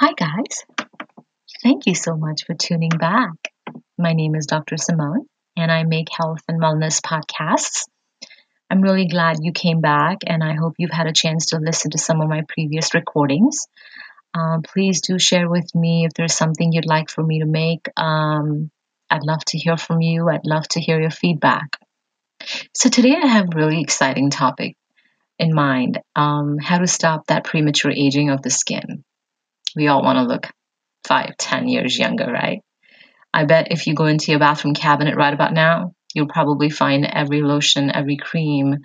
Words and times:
Hi, 0.00 0.12
guys. 0.16 0.86
Thank 1.60 1.86
you 1.86 1.94
so 1.96 2.16
much 2.16 2.44
for 2.46 2.54
tuning 2.54 2.90
back. 3.00 3.32
My 3.98 4.12
name 4.12 4.36
is 4.36 4.46
Dr. 4.46 4.76
Simone, 4.76 5.26
and 5.56 5.72
I 5.72 5.82
make 5.82 6.06
health 6.08 6.38
and 6.46 6.62
wellness 6.62 7.00
podcasts. 7.00 7.82
I'm 8.70 8.80
really 8.80 9.08
glad 9.08 9.38
you 9.42 9.50
came 9.50 9.80
back, 9.80 10.18
and 10.24 10.44
I 10.44 10.54
hope 10.54 10.74
you've 10.78 10.92
had 10.92 11.08
a 11.08 11.12
chance 11.12 11.46
to 11.46 11.58
listen 11.58 11.90
to 11.90 11.98
some 11.98 12.20
of 12.20 12.28
my 12.28 12.42
previous 12.48 12.94
recordings. 12.94 13.66
Um, 14.34 14.62
please 14.62 15.00
do 15.00 15.18
share 15.18 15.50
with 15.50 15.74
me 15.74 16.04
if 16.04 16.12
there's 16.14 16.34
something 16.34 16.72
you'd 16.72 16.86
like 16.86 17.10
for 17.10 17.24
me 17.24 17.40
to 17.40 17.46
make. 17.46 17.88
Um, 17.96 18.70
I'd 19.10 19.24
love 19.24 19.44
to 19.46 19.58
hear 19.58 19.76
from 19.76 20.00
you. 20.00 20.28
I'd 20.28 20.46
love 20.46 20.68
to 20.68 20.80
hear 20.80 21.00
your 21.00 21.10
feedback. 21.10 21.76
So 22.72 22.88
today 22.88 23.16
I 23.20 23.26
have 23.26 23.46
a 23.46 23.56
really 23.56 23.80
exciting 23.80 24.30
topic 24.30 24.76
in 25.40 25.52
mind: 25.52 25.98
um, 26.14 26.58
how 26.58 26.78
to 26.78 26.86
stop 26.86 27.26
that 27.26 27.42
premature 27.42 27.90
aging 27.90 28.30
of 28.30 28.42
the 28.42 28.50
skin. 28.50 29.02
We 29.76 29.88
all 29.88 30.02
want 30.02 30.18
to 30.18 30.22
look 30.22 30.46
five, 31.06 31.36
ten 31.38 31.68
years 31.68 31.98
younger, 31.98 32.30
right? 32.30 32.60
I 33.32 33.44
bet 33.44 33.68
if 33.70 33.86
you 33.86 33.94
go 33.94 34.06
into 34.06 34.30
your 34.30 34.40
bathroom 34.40 34.74
cabinet 34.74 35.16
right 35.16 35.34
about 35.34 35.52
now, 35.52 35.92
you'll 36.14 36.28
probably 36.28 36.70
find 36.70 37.04
every 37.04 37.42
lotion, 37.42 37.90
every 37.90 38.16
cream, 38.16 38.78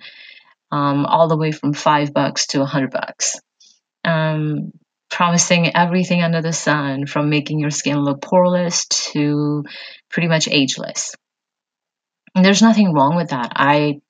um, 0.70 1.06
all 1.06 1.28
the 1.28 1.36
way 1.36 1.52
from 1.52 1.72
five 1.72 2.12
bucks 2.12 2.46
to 2.48 2.62
a 2.62 2.66
hundred 2.66 2.90
bucks. 2.90 3.40
Um, 4.04 4.72
promising 5.10 5.74
everything 5.76 6.22
under 6.22 6.42
the 6.42 6.52
sun 6.52 7.06
from 7.06 7.30
making 7.30 7.60
your 7.60 7.70
skin 7.70 7.98
look 7.98 8.20
poreless 8.20 8.88
to 9.12 9.64
pretty 10.10 10.28
much 10.28 10.48
ageless. 10.48 11.14
And 12.34 12.44
there's 12.44 12.62
nothing 12.62 12.92
wrong 12.92 13.16
with 13.16 13.30
that. 13.30 13.52
I, 13.54 14.00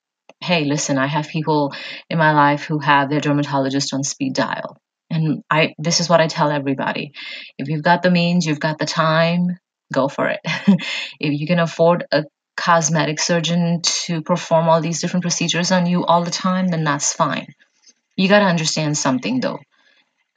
hey, 0.40 0.64
listen, 0.64 0.96
I 0.96 1.06
have 1.06 1.28
people 1.28 1.74
in 2.08 2.18
my 2.18 2.32
life 2.32 2.64
who 2.64 2.78
have 2.78 3.10
their 3.10 3.20
dermatologist 3.20 3.92
on 3.92 4.02
speed 4.02 4.34
dial. 4.34 4.78
And 5.14 5.42
I, 5.48 5.74
this 5.78 6.00
is 6.00 6.08
what 6.08 6.20
I 6.20 6.26
tell 6.26 6.50
everybody. 6.50 7.12
If 7.56 7.68
you've 7.68 7.82
got 7.82 8.02
the 8.02 8.10
means, 8.10 8.44
you've 8.44 8.60
got 8.60 8.78
the 8.78 8.86
time, 8.86 9.58
go 9.92 10.08
for 10.08 10.28
it. 10.28 10.40
if 10.44 11.40
you 11.40 11.46
can 11.46 11.60
afford 11.60 12.04
a 12.10 12.24
cosmetic 12.56 13.20
surgeon 13.20 13.80
to 13.82 14.22
perform 14.22 14.68
all 14.68 14.80
these 14.80 15.00
different 15.00 15.22
procedures 15.22 15.72
on 15.72 15.86
you 15.86 16.04
all 16.04 16.24
the 16.24 16.30
time, 16.30 16.68
then 16.68 16.84
that's 16.84 17.12
fine. 17.12 17.46
You 18.16 18.28
got 18.28 18.40
to 18.40 18.46
understand 18.46 18.98
something 18.98 19.40
though. 19.40 19.58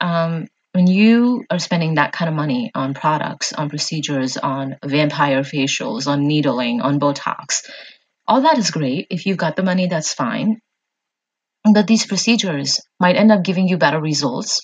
Um, 0.00 0.46
when 0.72 0.86
you 0.86 1.44
are 1.50 1.58
spending 1.58 1.94
that 1.94 2.12
kind 2.12 2.28
of 2.28 2.36
money 2.36 2.70
on 2.74 2.94
products, 2.94 3.52
on 3.52 3.68
procedures, 3.68 4.36
on 4.36 4.76
vampire 4.84 5.42
facials, 5.42 6.06
on 6.06 6.26
needling, 6.26 6.80
on 6.82 7.00
Botox, 7.00 7.68
all 8.26 8.42
that 8.42 8.58
is 8.58 8.70
great. 8.70 9.06
If 9.10 9.26
you've 9.26 9.38
got 9.38 9.56
the 9.56 9.62
money, 9.62 9.86
that's 9.86 10.14
fine. 10.14 10.60
But 11.72 11.86
these 11.86 12.06
procedures 12.06 12.80
might 13.00 13.16
end 13.16 13.32
up 13.32 13.42
giving 13.42 13.68
you 13.68 13.78
better 13.78 14.00
results, 14.00 14.62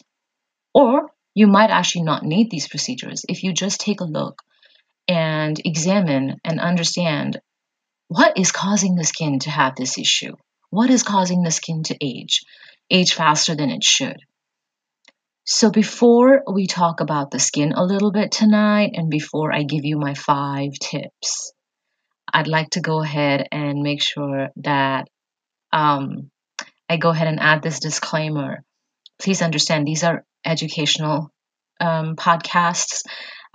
or 0.74 1.10
you 1.34 1.46
might 1.46 1.70
actually 1.70 2.02
not 2.02 2.24
need 2.24 2.50
these 2.50 2.68
procedures 2.68 3.24
if 3.28 3.42
you 3.42 3.52
just 3.52 3.80
take 3.80 4.00
a 4.00 4.04
look 4.04 4.42
and 5.08 5.60
examine 5.64 6.36
and 6.44 6.60
understand 6.60 7.40
what 8.08 8.38
is 8.38 8.52
causing 8.52 8.94
the 8.94 9.04
skin 9.04 9.38
to 9.40 9.50
have 9.50 9.74
this 9.76 9.98
issue. 9.98 10.34
What 10.70 10.90
is 10.90 11.02
causing 11.02 11.42
the 11.42 11.50
skin 11.50 11.82
to 11.84 11.96
age, 12.00 12.42
age 12.90 13.14
faster 13.14 13.54
than 13.54 13.70
it 13.70 13.84
should? 13.84 14.16
So, 15.46 15.70
before 15.70 16.42
we 16.50 16.66
talk 16.66 17.00
about 17.00 17.30
the 17.30 17.38
skin 17.38 17.72
a 17.72 17.84
little 17.84 18.10
bit 18.10 18.32
tonight, 18.32 18.92
and 18.94 19.10
before 19.10 19.52
I 19.52 19.62
give 19.62 19.84
you 19.84 19.98
my 19.98 20.14
five 20.14 20.72
tips, 20.80 21.52
I'd 22.32 22.48
like 22.48 22.70
to 22.70 22.80
go 22.80 23.02
ahead 23.02 23.46
and 23.52 23.82
make 23.82 24.02
sure 24.02 24.48
that 24.56 25.06
um, 25.70 26.30
I 26.88 26.96
go 26.96 27.10
ahead 27.10 27.28
and 27.28 27.40
add 27.40 27.62
this 27.62 27.78
disclaimer. 27.78 28.64
Please 29.20 29.42
understand 29.42 29.86
these 29.86 30.02
are 30.02 30.24
educational 30.44 31.30
um, 31.80 32.16
podcasts. 32.16 33.02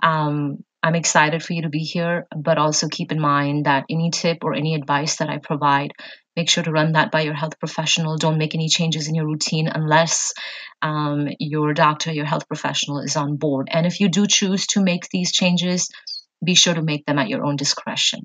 Um, 0.02 0.58
I'm 0.82 0.94
excited 0.94 1.42
for 1.42 1.52
you 1.52 1.62
to 1.62 1.68
be 1.68 1.80
here, 1.80 2.26
but 2.34 2.56
also 2.56 2.88
keep 2.88 3.12
in 3.12 3.20
mind 3.20 3.66
that 3.66 3.84
any 3.90 4.10
tip 4.10 4.38
or 4.42 4.54
any 4.54 4.74
advice 4.74 5.16
that 5.16 5.28
I 5.28 5.38
provide, 5.38 5.92
make 6.36 6.48
sure 6.48 6.64
to 6.64 6.72
run 6.72 6.92
that 6.92 7.10
by 7.10 7.20
your 7.20 7.34
health 7.34 7.58
professional. 7.58 8.16
Don't 8.16 8.38
make 8.38 8.54
any 8.54 8.68
changes 8.68 9.06
in 9.06 9.14
your 9.14 9.26
routine 9.26 9.68
unless 9.68 10.32
um, 10.80 11.28
your 11.38 11.74
doctor, 11.74 12.12
your 12.12 12.24
health 12.24 12.48
professional 12.48 13.00
is 13.00 13.16
on 13.16 13.36
board. 13.36 13.68
And 13.70 13.86
if 13.86 14.00
you 14.00 14.08
do 14.08 14.26
choose 14.26 14.66
to 14.68 14.82
make 14.82 15.08
these 15.10 15.32
changes, 15.32 15.90
be 16.42 16.54
sure 16.54 16.74
to 16.74 16.82
make 16.82 17.04
them 17.04 17.18
at 17.18 17.28
your 17.28 17.44
own 17.44 17.56
discretion. 17.56 18.22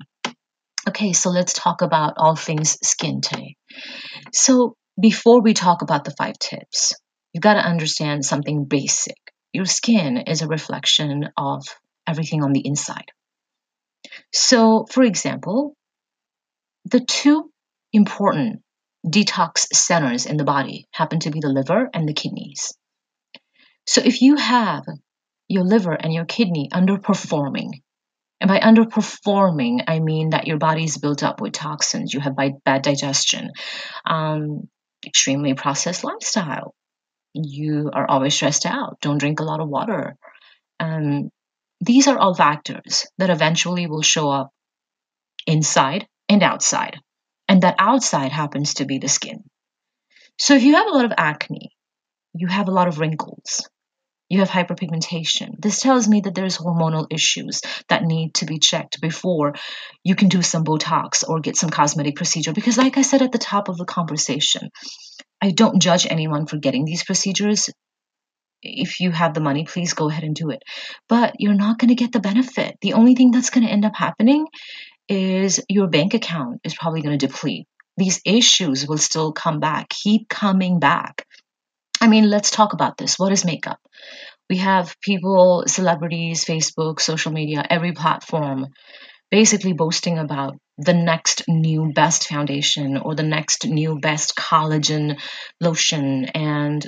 Okay, 0.88 1.12
so 1.12 1.30
let's 1.30 1.52
talk 1.52 1.82
about 1.82 2.14
all 2.16 2.36
things 2.36 2.78
skin 2.82 3.20
today. 3.20 3.56
So, 4.32 4.76
before 4.98 5.42
we 5.42 5.52
talk 5.52 5.82
about 5.82 6.04
the 6.04 6.14
five 6.16 6.38
tips, 6.38 6.94
you've 7.36 7.42
got 7.42 7.60
to 7.60 7.68
understand 7.68 8.24
something 8.24 8.64
basic. 8.64 9.18
Your 9.52 9.66
skin 9.66 10.16
is 10.16 10.40
a 10.40 10.48
reflection 10.48 11.28
of 11.36 11.66
everything 12.06 12.42
on 12.42 12.54
the 12.54 12.66
inside. 12.66 13.12
So, 14.32 14.86
for 14.90 15.02
example, 15.02 15.76
the 16.86 17.00
two 17.00 17.50
important 17.92 18.62
detox 19.06 19.66
centers 19.74 20.24
in 20.24 20.38
the 20.38 20.44
body 20.44 20.88
happen 20.92 21.20
to 21.20 21.30
be 21.30 21.40
the 21.40 21.50
liver 21.50 21.90
and 21.92 22.08
the 22.08 22.14
kidneys. 22.14 22.72
So, 23.86 24.00
if 24.02 24.22
you 24.22 24.36
have 24.36 24.84
your 25.46 25.64
liver 25.64 25.92
and 25.92 26.14
your 26.14 26.24
kidney 26.24 26.70
underperforming, 26.72 27.82
and 28.40 28.48
by 28.48 28.60
underperforming, 28.60 29.84
I 29.86 30.00
mean 30.00 30.30
that 30.30 30.46
your 30.46 30.56
body 30.56 30.84
is 30.84 30.96
built 30.96 31.22
up 31.22 31.42
with 31.42 31.52
toxins, 31.52 32.14
you 32.14 32.20
have 32.20 32.34
bad 32.64 32.80
digestion, 32.80 33.50
um, 34.06 34.70
extremely 35.04 35.52
processed 35.52 36.02
lifestyle, 36.02 36.74
you 37.44 37.90
are 37.92 38.08
always 38.08 38.34
stressed 38.34 38.66
out, 38.66 38.98
don't 39.00 39.18
drink 39.18 39.40
a 39.40 39.44
lot 39.44 39.60
of 39.60 39.68
water, 39.68 40.16
um, 40.80 41.30
these 41.80 42.08
are 42.08 42.18
all 42.18 42.34
factors 42.34 43.06
that 43.18 43.30
eventually 43.30 43.86
will 43.86 44.02
show 44.02 44.30
up 44.30 44.50
inside 45.46 46.06
and 46.28 46.42
outside. 46.42 46.98
And 47.48 47.62
that 47.62 47.76
outside 47.78 48.32
happens 48.32 48.74
to 48.74 48.86
be 48.86 48.98
the 48.98 49.08
skin. 49.08 49.44
So 50.38 50.54
if 50.54 50.62
you 50.62 50.74
have 50.74 50.86
a 50.86 50.94
lot 50.94 51.04
of 51.04 51.12
acne, 51.16 51.70
you 52.34 52.48
have 52.48 52.68
a 52.68 52.72
lot 52.72 52.88
of 52.88 52.98
wrinkles, 52.98 53.68
you 54.28 54.40
have 54.40 54.50
hyperpigmentation. 54.50 55.60
This 55.60 55.80
tells 55.80 56.08
me 56.08 56.20
that 56.22 56.34
there's 56.34 56.58
hormonal 56.58 57.06
issues 57.10 57.62
that 57.88 58.02
need 58.02 58.34
to 58.34 58.46
be 58.46 58.58
checked 58.58 59.00
before 59.00 59.54
you 60.02 60.16
can 60.16 60.28
do 60.28 60.42
some 60.42 60.64
Botox 60.64 61.22
or 61.26 61.40
get 61.40 61.56
some 61.56 61.70
cosmetic 61.70 62.16
procedure. 62.16 62.52
Because, 62.52 62.76
like 62.76 62.98
I 62.98 63.02
said 63.02 63.22
at 63.22 63.32
the 63.32 63.38
top 63.38 63.68
of 63.68 63.78
the 63.78 63.84
conversation, 63.84 64.70
I 65.42 65.50
don't 65.50 65.80
judge 65.80 66.06
anyone 66.08 66.46
for 66.46 66.56
getting 66.56 66.84
these 66.84 67.04
procedures 67.04 67.70
if 68.62 69.00
you 69.00 69.10
have 69.10 69.34
the 69.34 69.40
money, 69.40 69.64
please 69.64 69.94
go 69.94 70.08
ahead 70.08 70.24
and 70.24 70.34
do 70.34 70.50
it. 70.50 70.62
But 71.08 71.34
you're 71.38 71.54
not 71.54 71.78
going 71.78 71.88
to 71.88 71.94
get 71.94 72.12
the 72.12 72.20
benefit. 72.20 72.76
The 72.80 72.94
only 72.94 73.14
thing 73.14 73.30
that's 73.30 73.50
going 73.50 73.66
to 73.66 73.72
end 73.72 73.84
up 73.84 73.94
happening 73.94 74.46
is 75.08 75.60
your 75.68 75.88
bank 75.88 76.14
account 76.14 76.60
is 76.64 76.74
probably 76.74 77.02
going 77.02 77.18
to 77.18 77.26
deplete. 77.26 77.66
These 77.96 78.20
issues 78.24 78.86
will 78.86 78.98
still 78.98 79.32
come 79.32 79.60
back, 79.60 79.88
keep 79.88 80.28
coming 80.28 80.80
back. 80.80 81.24
I 82.00 82.08
mean, 82.08 82.28
let's 82.28 82.50
talk 82.50 82.72
about 82.72 82.98
this. 82.98 83.18
What 83.18 83.32
is 83.32 83.44
makeup? 83.44 83.78
We 84.50 84.58
have 84.58 84.94
people, 85.00 85.64
celebrities, 85.66 86.44
Facebook, 86.44 87.00
social 87.00 87.32
media, 87.32 87.64
every 87.68 87.92
platform 87.92 88.66
basically 89.30 89.72
boasting 89.72 90.18
about 90.18 90.56
the 90.78 90.94
next 90.94 91.44
new 91.48 91.92
best 91.92 92.28
foundation 92.28 92.96
or 92.96 93.14
the 93.14 93.22
next 93.22 93.66
new 93.66 93.98
best 93.98 94.36
collagen 94.36 95.18
lotion. 95.60 96.26
And 96.26 96.86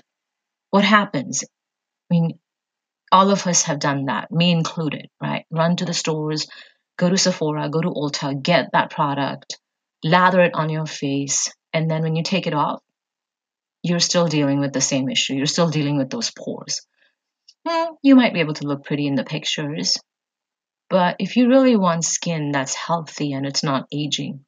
what 0.70 0.84
happens? 0.84 1.42
I 1.44 2.14
mean, 2.14 2.38
all 3.10 3.30
of 3.30 3.46
us 3.46 3.64
have 3.64 3.78
done 3.78 4.06
that, 4.06 4.30
me 4.30 4.50
included, 4.50 5.08
right? 5.22 5.44
Run 5.50 5.76
to 5.76 5.84
the 5.84 5.94
stores, 5.94 6.46
go 6.98 7.08
to 7.08 7.16
Sephora, 7.16 7.70
go 7.70 7.80
to 7.80 7.88
Ulta, 7.88 8.42
get 8.42 8.70
that 8.72 8.90
product, 8.90 9.58
lather 10.04 10.40
it 10.42 10.54
on 10.54 10.68
your 10.68 10.86
face, 10.86 11.50
and 11.72 11.90
then 11.90 12.02
when 12.02 12.16
you 12.16 12.22
take 12.22 12.46
it 12.46 12.54
off, 12.54 12.80
you're 13.82 14.00
still 14.00 14.26
dealing 14.26 14.60
with 14.60 14.72
the 14.72 14.80
same 14.80 15.08
issue. 15.08 15.34
You're 15.34 15.46
still 15.46 15.70
dealing 15.70 15.96
with 15.96 16.10
those 16.10 16.30
pores. 16.30 16.82
Well, 17.64 17.98
you 18.02 18.16
might 18.16 18.34
be 18.34 18.40
able 18.40 18.54
to 18.54 18.66
look 18.66 18.84
pretty 18.84 19.06
in 19.06 19.14
the 19.14 19.24
pictures, 19.24 19.98
but 20.90 21.16
if 21.18 21.36
you 21.36 21.48
really 21.48 21.76
want 21.76 22.04
skin 22.04 22.52
that's 22.52 22.74
healthy 22.74 23.32
and 23.32 23.46
it's 23.46 23.62
not 23.62 23.86
aging, 23.92 24.44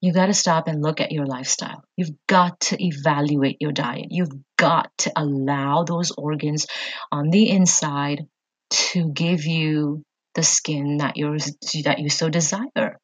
you 0.00 0.12
got 0.12 0.26
to 0.26 0.34
stop 0.34 0.68
and 0.68 0.82
look 0.82 1.00
at 1.00 1.12
your 1.12 1.26
lifestyle. 1.26 1.84
You've 1.96 2.16
got 2.26 2.60
to 2.60 2.84
evaluate 2.84 3.58
your 3.60 3.72
diet. 3.72 4.06
You've 4.10 4.32
got 4.58 4.90
to 4.98 5.12
allow 5.16 5.84
those 5.84 6.10
organs 6.10 6.66
on 7.10 7.30
the 7.30 7.48
inside 7.48 8.26
to 8.70 9.12
give 9.12 9.44
you 9.44 10.02
the 10.34 10.42
skin 10.42 10.98
that 10.98 11.16
you 11.16 11.38
that 11.84 12.00
you 12.00 12.08
so 12.10 12.28
desire. 12.28 12.98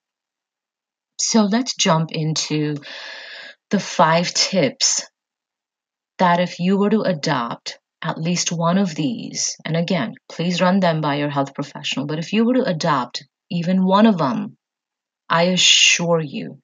So 1.21 1.45
let's 1.45 1.75
jump 1.75 2.11
into 2.13 2.77
the 3.71 3.81
five 3.81 4.33
tips 4.35 5.07
that 6.19 6.41
if 6.41 6.59
you 6.59 6.79
were 6.79 6.91
to 6.91 7.03
adopt 7.03 7.79
at 8.03 8.21
least 8.21 8.53
one 8.53 8.79
of 8.79 8.95
these, 8.95 9.57
and 9.65 9.77
again, 9.77 10.15
please 10.29 10.61
run 10.61 10.81
them 10.81 11.01
by 11.01 11.17
your 11.17 11.31
health 11.31 11.55
professional, 11.55 12.07
but 12.07 12.19
if 12.19 12.33
you 12.33 12.45
were 12.45 12.55
to 12.55 12.65
adopt 12.65 13.25
even 13.51 13.85
one 13.85 14.07
of 14.07 14.19
them, 14.19 14.57
I 15.29 15.45
assure 15.45 16.21
you 16.21 16.61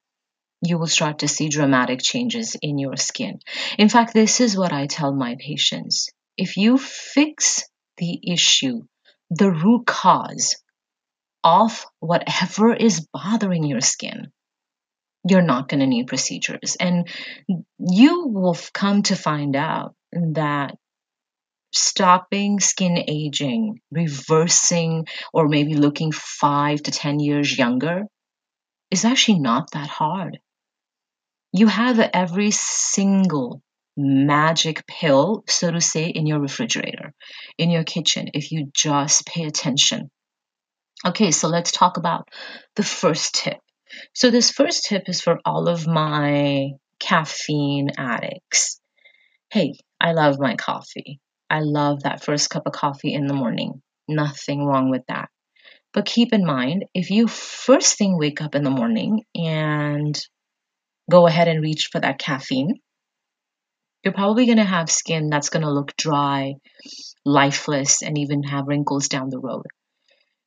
you 0.67 0.79
will 0.79 0.87
start 0.87 1.21
to 1.21 1.29
see 1.29 1.49
dramatic 1.49 2.01
changes 2.03 2.57
in 2.61 2.79
your 2.79 2.97
skin. 2.97 3.41
In 3.79 3.89
fact, 3.89 4.15
this 4.15 4.41
is 4.41 4.57
what 4.57 4.73
I 4.73 4.87
tell 4.87 5.15
my 5.15 5.37
patients. 5.39 6.09
If 6.37 6.57
you 6.57 6.79
fix 6.79 7.65
the 7.99 8.19
issue, 8.33 8.83
the 9.31 9.51
root 9.51 9.87
cause 9.87 10.57
of 11.43 11.85
whatever 12.01 12.75
is 12.75 13.07
bothering 13.13 13.65
your 13.65 13.81
skin, 13.81 14.33
you're 15.29 15.43
not 15.43 15.69
going 15.69 15.81
to 15.81 15.87
need 15.87 16.07
procedures. 16.07 16.77
And 16.79 17.09
you 17.79 18.29
will 18.29 18.57
come 18.73 19.03
to 19.05 19.17
find 19.17 19.57
out 19.57 19.95
that 20.13 20.77
stopping 21.75 22.61
skin 22.61 23.05
aging, 23.09 23.81
reversing, 23.91 25.07
or 25.33 25.49
maybe 25.49 25.75
looking 25.75 26.13
five 26.13 26.83
to 26.83 26.91
10 26.91 27.21
years 27.21 27.59
younger 27.59 28.03
is 28.91 29.05
actually 29.05 29.41
not 29.41 29.71
that 29.73 29.89
hard. 29.89 30.39
You 31.53 31.67
have 31.67 31.99
every 31.99 32.51
single 32.51 33.63
magic 33.97 34.87
pill, 34.87 35.45
so 35.49 35.71
to 35.71 35.81
say, 35.81 36.07
in 36.07 36.27
your 36.27 36.41
refrigerator, 36.41 37.13
in 37.59 37.71
your 37.71 37.85
kitchen, 37.85 38.29
if 38.35 38.51
you 38.51 38.71
just 38.75 39.27
pay 39.27 39.45
attention. 39.45 40.11
Okay, 41.07 41.31
so 41.31 41.49
let's 41.49 41.71
talk 41.71 41.97
about 41.97 42.29
the 42.77 42.83
first 42.83 43.35
tip. 43.35 43.59
So, 44.15 44.31
this 44.31 44.51
first 44.51 44.87
tip 44.87 45.09
is 45.09 45.21
for 45.21 45.39
all 45.45 45.69
of 45.69 45.87
my 45.87 46.71
caffeine 46.99 47.91
addicts. 47.99 48.81
Hey, 49.51 49.75
I 50.01 50.13
love 50.13 50.41
my 50.41 50.57
coffee. 50.57 51.21
I 51.55 51.61
love 51.61 52.03
that 52.03 52.25
first 52.25 52.51
cup 52.51 52.65
of 52.67 52.73
coffee 52.73 53.15
in 53.15 53.29
the 53.29 53.33
morning. 53.33 53.81
Nothing 54.09 54.67
wrong 54.67 54.91
with 54.91 55.03
that. 55.07 55.29
But 55.93 56.05
keep 56.05 56.33
in 56.33 56.45
mind, 56.45 56.87
if 56.95 57.13
you 57.13 57.29
first 57.29 57.97
thing 57.97 58.19
wake 58.19 58.43
up 58.43 58.57
in 58.57 58.65
the 58.65 58.71
morning 58.71 59.23
and 59.37 60.21
go 61.09 61.29
ahead 61.29 61.47
and 61.47 61.63
reach 61.63 61.91
for 61.93 62.01
that 62.01 62.19
caffeine, 62.19 62.81
you're 64.03 64.13
probably 64.13 64.47
going 64.47 64.59
to 64.59 64.65
have 64.65 64.91
skin 64.91 65.31
that's 65.31 65.49
going 65.49 65.63
to 65.65 65.71
look 65.71 65.97
dry, 65.97 66.55
lifeless, 67.25 68.03
and 68.03 68.19
even 68.19 68.43
have 68.43 68.67
wrinkles 68.67 69.07
down 69.07 69.31
the 69.31 69.39
road. 69.39 69.67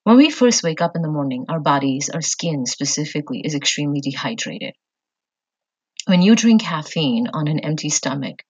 When 0.04 0.18
we 0.18 0.30
first 0.30 0.62
wake 0.62 0.82
up 0.82 0.98
in 0.98 1.04
the 1.04 1.08
morning, 1.08 1.46
our 1.48 1.62
bodies, 1.62 2.10
our 2.10 2.22
skin 2.22 2.66
specifically, 2.66 3.40
is 3.46 3.56
extremely 3.56 4.02
dehydrated. 4.02 4.74
When 6.06 6.22
you 6.22 6.36
drink 6.36 6.64
caffeine 6.64 7.30
on 7.34 7.48
an 7.48 7.62
empty 7.62 7.88
stomach, 7.88 8.44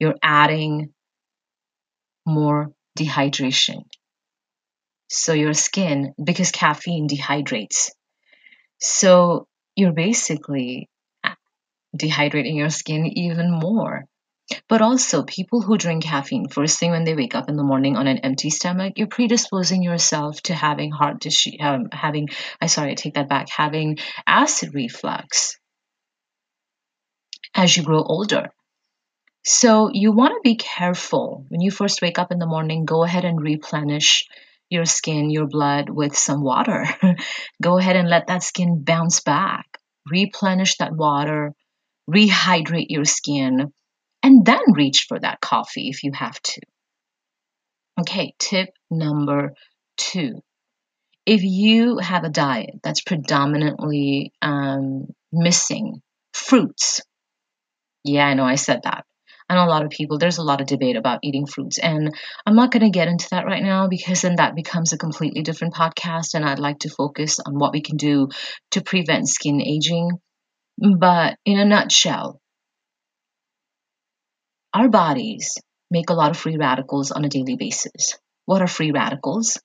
you're 0.00 0.16
adding 0.20 0.92
more 2.26 2.72
dehydration. 2.98 3.84
So 5.08 5.32
your 5.32 5.54
skin, 5.54 6.14
because 6.22 6.50
caffeine 6.50 7.08
dehydrates, 7.08 7.90
so 8.78 9.46
you're 9.76 9.92
basically 9.92 10.90
dehydrating 11.96 12.56
your 12.56 12.70
skin 12.70 13.06
even 13.06 13.50
more. 13.50 14.04
But 14.68 14.80
also, 14.80 15.24
people 15.24 15.60
who 15.60 15.76
drink 15.76 16.04
caffeine 16.04 16.48
first 16.48 16.78
thing 16.78 16.92
when 16.92 17.02
they 17.02 17.16
wake 17.16 17.34
up 17.34 17.48
in 17.48 17.56
the 17.56 17.64
morning 17.64 17.96
on 17.96 18.06
an 18.06 18.18
empty 18.18 18.50
stomach, 18.50 18.94
you're 18.96 19.08
predisposing 19.08 19.82
yourself 19.82 20.40
to 20.42 20.54
having 20.54 20.92
heart 20.92 21.20
tissue, 21.20 21.56
um, 21.60 21.88
having, 21.90 22.28
I 22.60 22.66
sorry, 22.66 22.92
I 22.92 22.94
take 22.94 23.14
that 23.14 23.28
back, 23.28 23.48
having 23.48 23.98
acid 24.24 24.72
reflux 24.72 25.58
as 27.54 27.76
you 27.76 27.82
grow 27.82 28.02
older. 28.02 28.50
So 29.48 29.90
you 29.92 30.10
want 30.10 30.32
to 30.32 30.40
be 30.42 30.56
careful 30.56 31.46
when 31.50 31.60
you 31.60 31.70
first 31.70 32.02
wake 32.02 32.18
up 32.18 32.32
in 32.32 32.40
the 32.40 32.48
morning. 32.48 32.84
Go 32.84 33.04
ahead 33.04 33.24
and 33.24 33.40
replenish 33.40 34.26
your 34.68 34.84
skin, 34.86 35.30
your 35.30 35.46
blood 35.46 35.88
with 35.88 36.18
some 36.18 36.42
water. 36.42 36.84
go 37.62 37.78
ahead 37.78 37.94
and 37.94 38.10
let 38.10 38.26
that 38.26 38.42
skin 38.42 38.82
bounce 38.82 39.20
back. 39.20 39.66
Replenish 40.10 40.78
that 40.78 40.96
water, 40.96 41.52
rehydrate 42.10 42.86
your 42.88 43.04
skin, 43.04 43.72
and 44.20 44.44
then 44.44 44.72
reach 44.72 45.04
for 45.08 45.20
that 45.20 45.40
coffee 45.40 45.90
if 45.90 46.02
you 46.02 46.10
have 46.12 46.40
to. 46.42 46.60
Okay, 48.00 48.34
tip 48.40 48.70
number 48.90 49.54
two. 49.96 50.42
If 51.24 51.44
you 51.44 51.98
have 51.98 52.24
a 52.24 52.30
diet 52.30 52.80
that's 52.82 53.00
predominantly 53.00 54.32
um, 54.42 55.06
missing 55.32 56.02
fruits, 56.32 57.00
yeah, 58.02 58.26
I 58.26 58.34
know 58.34 58.44
I 58.44 58.56
said 58.56 58.80
that 58.82 59.04
Know 59.54 59.64
a 59.64 59.66
lot 59.66 59.84
of 59.84 59.90
people, 59.90 60.18
there's 60.18 60.38
a 60.38 60.42
lot 60.42 60.60
of 60.60 60.66
debate 60.66 60.96
about 60.96 61.20
eating 61.22 61.46
fruits. 61.46 61.78
And 61.78 62.14
I'm 62.44 62.56
not 62.56 62.72
going 62.72 62.82
to 62.82 62.90
get 62.90 63.08
into 63.08 63.28
that 63.30 63.46
right 63.46 63.62
now 63.62 63.88
because 63.88 64.22
then 64.22 64.36
that 64.36 64.56
becomes 64.56 64.92
a 64.92 64.98
completely 64.98 65.42
different 65.42 65.74
podcast. 65.74 66.34
And 66.34 66.44
I'd 66.44 66.58
like 66.58 66.80
to 66.80 66.90
focus 66.90 67.38
on 67.38 67.58
what 67.58 67.72
we 67.72 67.80
can 67.80 67.96
do 67.96 68.28
to 68.72 68.82
prevent 68.82 69.28
skin 69.28 69.62
aging. 69.62 70.10
But 70.78 71.36
in 71.44 71.58
a 71.58 71.64
nutshell, 71.64 72.40
our 74.74 74.88
bodies 74.88 75.54
make 75.90 76.10
a 76.10 76.14
lot 76.14 76.30
of 76.30 76.36
free 76.36 76.56
radicals 76.56 77.12
on 77.12 77.24
a 77.24 77.28
daily 77.28 77.56
basis. 77.56 78.18
What 78.44 78.62
are 78.62 78.66
free 78.66 78.90
radicals? 78.90 79.58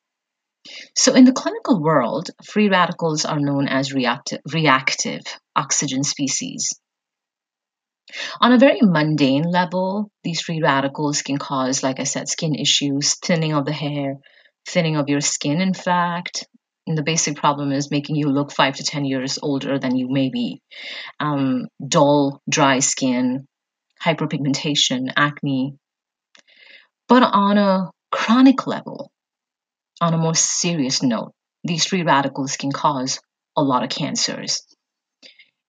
So, 0.95 1.15
in 1.15 1.25
the 1.25 1.33
clinical 1.33 1.81
world, 1.81 2.29
free 2.45 2.69
radicals 2.69 3.25
are 3.25 3.39
known 3.39 3.67
as 3.67 3.93
reactive, 3.93 4.41
reactive 4.53 5.21
oxygen 5.55 6.03
species. 6.03 6.79
On 8.39 8.51
a 8.51 8.57
very 8.57 8.79
mundane 8.81 9.43
level, 9.43 10.11
these 10.23 10.41
free 10.41 10.61
radicals 10.61 11.21
can 11.21 11.37
cause, 11.37 11.83
like 11.83 11.99
I 11.99 12.03
said, 12.03 12.29
skin 12.29 12.55
issues, 12.55 13.15
thinning 13.15 13.53
of 13.53 13.65
the 13.65 13.71
hair, 13.71 14.15
thinning 14.67 14.95
of 14.95 15.09
your 15.09 15.21
skin, 15.21 15.61
in 15.61 15.73
fact. 15.73 16.45
And 16.87 16.97
the 16.97 17.03
basic 17.03 17.37
problem 17.37 17.71
is 17.71 17.91
making 17.91 18.15
you 18.15 18.27
look 18.27 18.51
five 18.51 18.75
to 18.75 18.83
10 18.83 19.05
years 19.05 19.39
older 19.41 19.79
than 19.79 19.95
you 19.95 20.09
may 20.09 20.29
be. 20.29 20.61
Um, 21.19 21.67
dull, 21.85 22.41
dry 22.49 22.79
skin, 22.79 23.47
hyperpigmentation, 24.03 25.11
acne. 25.15 25.75
But 27.07 27.23
on 27.23 27.57
a 27.57 27.91
chronic 28.11 28.65
level, 28.65 29.11
on 30.01 30.13
a 30.13 30.17
more 30.17 30.35
serious 30.35 31.03
note, 31.03 31.33
these 31.63 31.85
free 31.85 32.03
radicals 32.03 32.57
can 32.57 32.71
cause 32.71 33.19
a 33.55 33.61
lot 33.61 33.83
of 33.83 33.89
cancers. 33.89 34.63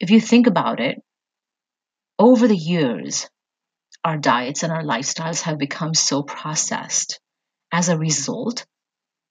If 0.01 0.11
you 0.11 0.21
think 0.21 0.47
about 0.47 0.81
it, 0.81 1.03
over 2.23 2.47
the 2.47 2.57
years, 2.57 3.29
our 4.05 4.17
diets 4.17 4.63
and 4.63 4.73
our 4.73 4.85
lifestyles 4.85 5.43
have 5.43 5.59
become 5.59 5.93
so 5.93 6.23
processed. 6.23 7.19
As 7.73 7.89
a 7.89 7.99
result, 7.99 8.65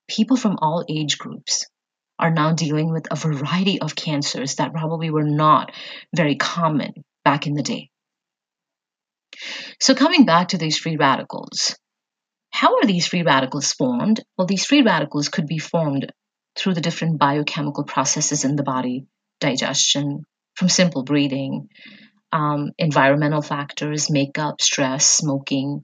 people 0.09 0.35
from 0.35 0.57
all 0.61 0.83
age 0.89 1.17
groups 1.17 1.65
are 2.19 2.31
now 2.31 2.51
dealing 2.51 2.91
with 2.91 3.07
a 3.09 3.15
variety 3.15 3.79
of 3.79 3.95
cancers 3.95 4.55
that 4.55 4.73
probably 4.73 5.09
were 5.09 5.23
not 5.23 5.71
very 6.13 6.35
common 6.35 6.91
back 7.23 7.47
in 7.47 7.53
the 7.53 7.63
day. 7.63 7.89
So, 9.79 9.95
coming 9.95 10.25
back 10.25 10.49
to 10.49 10.57
these 10.57 10.77
free 10.77 10.97
radicals, 10.97 11.77
how 12.49 12.75
are 12.75 12.85
these 12.85 13.07
free 13.07 13.23
radicals 13.23 13.71
formed? 13.71 14.19
Well, 14.37 14.47
these 14.47 14.65
free 14.65 14.81
radicals 14.81 15.29
could 15.29 15.47
be 15.47 15.59
formed 15.59 16.11
through 16.57 16.73
the 16.73 16.81
different 16.81 17.19
biochemical 17.19 17.85
processes 17.85 18.43
in 18.43 18.57
the 18.57 18.63
body, 18.63 19.05
digestion, 19.39 20.25
from 20.55 20.67
simple 20.67 21.03
breathing, 21.03 21.69
um, 22.31 22.71
environmental 22.77 23.41
factors, 23.41 24.09
makeup, 24.09 24.61
stress, 24.61 25.09
smoking, 25.09 25.83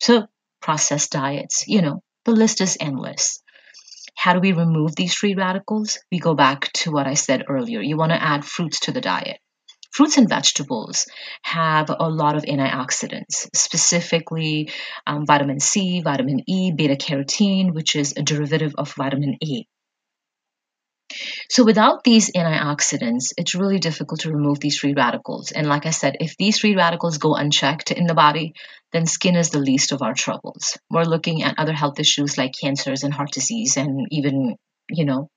so 0.00 0.26
processed 0.60 1.12
diets, 1.12 1.64
you 1.66 1.82
know, 1.82 2.02
the 2.24 2.32
list 2.32 2.60
is 2.60 2.76
endless. 2.80 3.42
How 4.16 4.34
do 4.34 4.40
we 4.40 4.52
remove 4.52 4.94
these 4.94 5.14
free 5.14 5.34
radicals? 5.34 5.98
We 6.10 6.18
go 6.18 6.34
back 6.34 6.72
to 6.74 6.92
what 6.92 7.06
I 7.06 7.14
said 7.14 7.44
earlier. 7.48 7.80
You 7.80 7.96
want 7.96 8.12
to 8.12 8.22
add 8.22 8.44
fruits 8.44 8.80
to 8.80 8.92
the 8.92 9.00
diet. 9.00 9.38
Fruits 9.92 10.16
and 10.16 10.28
vegetables 10.28 11.06
have 11.42 11.90
a 11.90 12.08
lot 12.08 12.36
of 12.36 12.44
antioxidants, 12.44 13.48
specifically 13.54 14.70
um, 15.06 15.26
vitamin 15.26 15.60
C, 15.60 16.00
vitamin 16.00 16.40
E, 16.48 16.72
beta 16.72 16.96
carotene, 16.96 17.74
which 17.74 17.94
is 17.94 18.14
a 18.16 18.22
derivative 18.22 18.74
of 18.78 18.94
vitamin 18.94 19.36
A. 19.44 19.66
So 21.48 21.64
without 21.64 22.04
these 22.04 22.30
antioxidants, 22.32 23.32
it's 23.36 23.54
really 23.54 23.78
difficult 23.78 24.20
to 24.20 24.32
remove 24.32 24.60
these 24.60 24.78
free 24.78 24.94
radicals. 24.94 25.52
And 25.52 25.66
like 25.66 25.86
I 25.86 25.90
said, 25.90 26.16
if 26.20 26.36
these 26.36 26.58
free 26.58 26.74
radicals 26.74 27.18
go 27.18 27.34
unchecked 27.34 27.90
in 27.90 28.06
the 28.06 28.14
body, 28.14 28.54
then 28.92 29.06
skin 29.06 29.36
is 29.36 29.50
the 29.50 29.58
least 29.58 29.92
of 29.92 30.02
our 30.02 30.14
troubles. 30.14 30.78
We're 30.90 31.04
looking 31.04 31.42
at 31.42 31.58
other 31.58 31.72
health 31.72 32.00
issues 32.00 32.38
like 32.38 32.52
cancers 32.58 33.02
and 33.02 33.12
heart 33.12 33.32
disease 33.32 33.76
and 33.76 34.06
even, 34.10 34.56
you 34.88 35.04
know, 35.04 35.30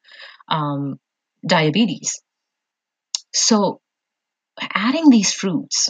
um, 0.48 1.00
diabetes. 1.46 2.22
So 3.34 3.82
adding 4.74 5.10
these 5.10 5.34
fruits 5.34 5.90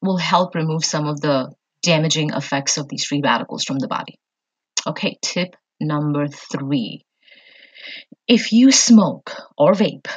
will 0.00 0.16
help 0.16 0.54
remove 0.54 0.84
some 0.84 1.06
of 1.06 1.20
the 1.20 1.52
damaging 1.82 2.30
effects 2.30 2.78
of 2.78 2.88
these 2.88 3.04
free 3.04 3.20
radicals 3.22 3.64
from 3.64 3.78
the 3.78 3.88
body. 3.88 4.18
Okay, 4.86 5.18
tip 5.22 5.56
number 5.80 6.28
three 6.28 7.04
if 8.26 8.52
you 8.52 8.72
smoke 8.72 9.32
or 9.56 9.72
vape, 9.72 10.08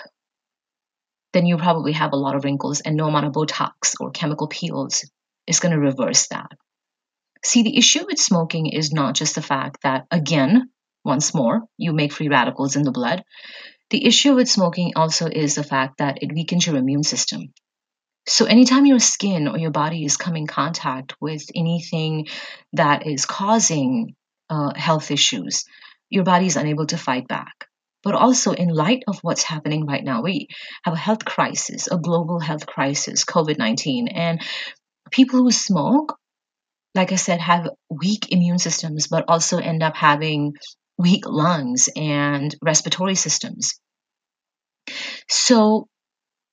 then 1.33 1.45
you 1.45 1.57
probably 1.57 1.91
have 1.91 2.13
a 2.13 2.17
lot 2.17 2.35
of 2.35 2.43
wrinkles, 2.43 2.81
and 2.81 2.95
no 2.95 3.07
amount 3.07 3.25
of 3.25 3.33
Botox 3.33 3.95
or 3.99 4.11
chemical 4.11 4.47
peels 4.47 5.09
is 5.45 5.59
going 5.59 5.73
to 5.73 5.79
reverse 5.79 6.27
that. 6.27 6.51
See, 7.43 7.63
the 7.63 7.77
issue 7.77 8.05
with 8.05 8.19
smoking 8.19 8.67
is 8.67 8.91
not 8.91 9.15
just 9.15 9.35
the 9.35 9.41
fact 9.41 9.83
that, 9.83 10.07
again, 10.09 10.69
once 11.03 11.33
more, 11.33 11.61
you 11.77 11.93
make 11.93 12.11
free 12.11 12.29
radicals 12.29 12.75
in 12.75 12.83
the 12.83 12.91
blood. 12.91 13.23
The 13.89 14.05
issue 14.05 14.35
with 14.35 14.49
smoking 14.49 14.93
also 14.95 15.27
is 15.27 15.55
the 15.55 15.63
fact 15.63 15.99
that 15.99 16.21
it 16.21 16.33
weakens 16.33 16.65
your 16.65 16.75
immune 16.77 17.03
system. 17.03 17.53
So, 18.25 18.45
anytime 18.45 18.85
your 18.85 18.99
skin 18.99 19.47
or 19.47 19.57
your 19.57 19.71
body 19.71 20.03
is 20.03 20.17
coming 20.17 20.43
in 20.43 20.47
contact 20.47 21.15
with 21.21 21.45
anything 21.55 22.27
that 22.73 23.07
is 23.07 23.25
causing 23.25 24.15
uh, 24.49 24.73
health 24.75 25.11
issues, 25.11 25.63
your 26.09 26.23
body 26.23 26.47
is 26.47 26.57
unable 26.57 26.87
to 26.87 26.97
fight 26.97 27.27
back. 27.27 27.67
But 28.07 28.15
also, 28.15 28.53
in 28.53 28.69
light 28.69 29.03
of 29.05 29.19
what's 29.21 29.43
happening 29.43 29.85
right 29.85 30.01
now, 30.01 30.21
we 30.21 30.47
have 30.83 30.93
a 30.93 30.97
health 30.97 31.25
crisis, 31.25 31.89
a 31.91 31.97
global 31.97 32.39
health 32.39 32.65
crisis, 32.65 33.25
COVID 33.25 33.57
19. 33.57 34.07
And 34.07 34.41
people 35.11 35.39
who 35.39 35.51
smoke, 35.51 36.15
like 36.95 37.11
I 37.11 37.15
said, 37.15 37.41
have 37.41 37.69
weak 37.89 38.31
immune 38.31 38.59
systems, 38.59 39.07
but 39.07 39.25
also 39.27 39.57
end 39.57 39.83
up 39.83 39.97
having 39.97 40.53
weak 40.97 41.27
lungs 41.27 41.89
and 41.97 42.55
respiratory 42.61 43.15
systems. 43.15 43.77
So, 45.27 45.89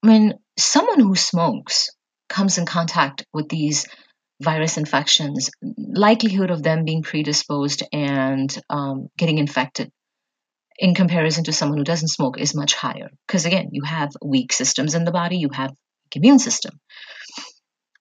when 0.01 0.35
someone 0.59 0.99
who 0.99 1.15
smokes 1.15 1.91
comes 2.29 2.59
in 2.59 2.67
contact 2.67 3.27
with 3.33 3.49
these 3.49 3.87
virus 4.43 4.77
infections, 4.77 5.51
likelihood 5.63 6.51
of 6.51 6.65
them 6.65 6.85
being 6.85 7.05
predisposed 7.05 7.85
and 7.93 8.53
um, 8.69 9.07
getting 9.17 9.39
infected 9.39 9.93
in 10.79 10.95
comparison 10.95 11.45
to 11.45 11.53
someone 11.53 11.79
who 11.79 11.85
doesn't 11.85 12.09
smoke 12.09 12.39
is 12.39 12.55
much 12.55 12.75
higher. 12.75 13.11
Because 13.27 13.47
again, 13.47 13.69
you 13.73 13.83
have 13.85 14.13
weak 14.23 14.53
systems 14.53 14.95
in 14.95 15.05
the 15.05 15.13
body, 15.13 15.37
you 15.37 15.51
have 15.51 15.73
immune 16.15 16.39
system. 16.39 16.79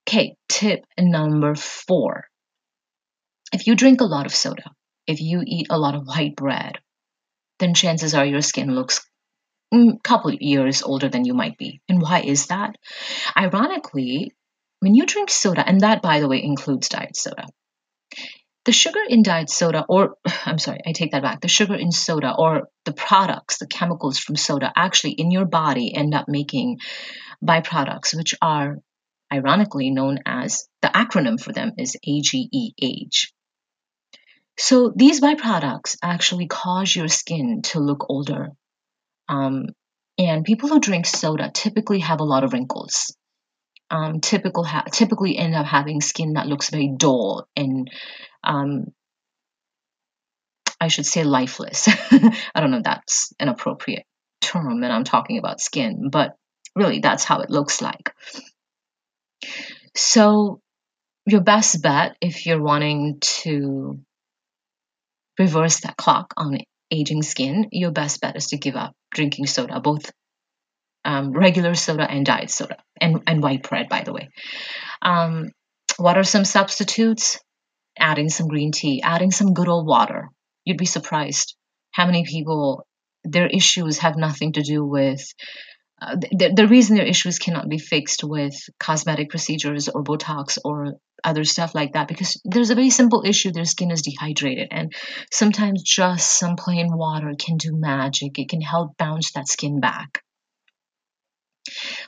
Okay, 0.08 0.36
tip 0.50 0.86
number 1.00 1.56
four. 1.56 2.26
If 3.54 3.68
you 3.68 3.76
drink 3.76 4.02
a 4.02 4.06
lot 4.06 4.26
of 4.26 4.36
soda, 4.36 4.72
if 5.08 5.22
you 5.22 5.42
eat 5.46 5.68
a 5.70 5.78
lot 5.78 5.96
of 5.96 6.06
white 6.06 6.36
bread, 6.36 6.80
then 7.60 7.74
chances 7.74 8.14
are 8.14 8.26
your 8.26 8.42
skin 8.42 8.74
looks 8.74 9.06
a 9.72 9.76
mm, 9.76 10.04
couple 10.04 10.34
years 10.34 10.84
older 10.84 11.10
than 11.10 11.26
you 11.26 11.34
might 11.34 11.58
be. 11.58 11.82
And 11.88 12.02
why 12.02 12.22
is 12.22 12.48
that? 12.48 12.76
Ironically, 13.36 14.34
when 14.80 14.96
you 14.96 15.06
drink 15.06 15.30
soda, 15.30 15.68
and 15.68 15.82
that, 15.82 16.02
by 16.02 16.20
the 16.20 16.28
way, 16.28 16.44
includes 16.44 16.90
diet 16.90 17.16
soda, 17.16 17.46
the 18.66 18.72
sugar 18.72 19.00
in 19.08 19.24
diet 19.24 19.50
soda, 19.50 19.86
or 19.88 20.16
I'm 20.46 20.60
sorry, 20.60 20.80
I 20.86 20.92
take 20.92 21.12
that 21.12 21.22
back, 21.22 21.42
the 21.42 21.48
sugar 21.48 21.76
in 21.76 21.92
soda 21.92 22.34
or 22.38 22.70
the 22.86 22.94
products, 22.94 23.58
the 23.58 23.68
chemicals 23.68 24.20
from 24.20 24.36
soda 24.36 24.72
actually 24.76 25.14
in 25.14 25.32
your 25.32 25.46
body 25.46 25.94
end 25.96 26.14
up 26.14 26.26
making 26.28 26.80
byproducts, 27.44 28.16
which 28.16 28.36
are 28.42 28.78
ironically 29.32 29.90
known 29.90 30.20
as 30.26 30.68
the 30.82 30.88
acronym 30.90 31.42
for 31.42 31.52
them 31.52 31.74
is 31.78 31.98
AGE, 32.08 32.36
age. 32.82 33.34
So 34.58 34.94
these 34.96 35.20
byproducts 35.20 35.98
actually 36.04 36.48
cause 36.48 36.96
your 36.96 37.08
skin 37.08 37.64
to 37.64 37.80
look 37.80 38.06
older. 38.10 38.50
Um, 39.28 39.70
and 40.18 40.46
people 40.46 40.70
who 40.70 40.80
drink 40.80 41.08
soda 41.08 41.50
typically 41.52 42.00
have 42.00 42.20
a 42.20 42.26
lot 42.26 42.44
of 42.44 42.54
wrinkles 42.54 43.16
um, 43.94 44.22
typical 44.22 44.64
ha- 44.64 44.86
typically 44.92 45.38
end 45.38 45.54
up 45.54 45.68
having 45.68 46.02
skin 46.02 46.34
that 46.34 46.48
looks 46.48 46.72
very 46.72 46.92
dull 46.98 47.48
and 47.56 47.92
um, 48.44 48.88
I 50.82 50.88
should 50.88 51.06
say 51.06 51.24
lifeless. 51.24 51.88
I 52.12 52.60
don't 52.60 52.72
know 52.72 52.78
if 52.78 52.84
that's 52.84 53.32
an 53.40 53.50
appropriate 53.50 54.06
term 54.42 54.82
when 54.82 54.92
I'm 54.92 55.04
talking 55.04 55.38
about 55.38 55.62
skin, 55.62 56.10
but 56.12 56.36
really 56.76 57.00
that's 57.00 57.24
how 57.24 57.42
it 57.42 57.52
looks 57.52 57.84
like. 57.84 58.12
So, 59.96 60.60
your 61.28 61.42
best 61.42 61.82
bet 61.84 62.18
if 62.20 62.48
you're 62.48 62.62
wanting 62.62 63.20
to 63.22 64.00
reverse 65.38 65.82
that 65.82 65.98
clock 65.98 66.34
on 66.36 66.58
aging 66.90 67.22
skin, 67.22 67.68
your 67.72 67.92
best 67.92 68.22
bet 68.22 68.36
is 68.36 68.48
to 68.48 68.58
give 68.58 68.76
up 68.76 68.94
drinking 69.14 69.46
soda, 69.46 69.80
both 69.80 70.12
um, 71.06 71.32
regular 71.32 71.76
soda 71.76 72.10
and 72.10 72.26
diet 72.26 72.50
soda 72.50 72.78
and, 73.00 73.22
and 73.28 73.44
white 73.44 73.64
bread, 73.64 73.90
by 73.90 74.02
the 74.04 74.14
way. 74.14 74.30
Um, 75.02 75.50
what 75.98 76.18
are 76.18 76.24
some 76.24 76.46
substitutes? 76.46 77.40
Adding 78.00 78.30
some 78.30 78.48
green 78.48 78.72
tea, 78.72 79.02
adding 79.04 79.32
some 79.32 79.54
good 79.54 79.68
old 79.68 79.86
water. 79.86 80.30
You'd 80.66 80.78
be 80.78 80.86
surprised 80.86 81.56
how 81.92 82.06
many 82.06 82.26
people, 82.26 82.88
their 83.24 83.48
issues 83.48 84.00
have 84.00 84.16
nothing 84.16 84.54
to 84.54 84.64
do 84.64 84.84
with. 84.84 85.22
Uh, 86.02 86.16
the, 86.16 86.54
the 86.56 86.68
reason 86.68 86.96
their 86.96 87.06
issues 87.06 87.38
cannot 87.38 87.70
be 87.70 87.78
fixed 87.78 88.24
with 88.24 88.56
cosmetic 88.80 89.30
procedures 89.30 89.88
or 89.90 90.04
Botox 90.04 90.58
or 90.66 90.94
other 91.24 91.44
stuff 91.44 91.74
like 91.74 91.94
that 91.94 92.08
because 92.08 92.42
there's 92.44 92.72
a 92.72 92.76
very 92.76 92.90
simple 92.90 93.24
issue 93.26 93.52
their 93.52 93.64
skin 93.64 93.92
is 93.92 94.02
dehydrated 94.02 94.68
and 94.72 94.94
sometimes 95.32 95.82
just 95.82 96.38
some 96.38 96.56
plain 96.58 96.90
water 96.92 97.34
can 97.40 97.56
do 97.56 97.72
magic 97.74 98.38
it 98.40 98.50
can 98.50 98.60
help 98.60 98.98
bounce 98.98 99.32
that 99.32 99.48
skin 99.48 99.80
back 99.80 100.22